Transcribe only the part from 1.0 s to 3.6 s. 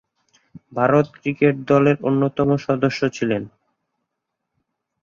Cricket দলের অন্যতম সদস্য ছিলেন।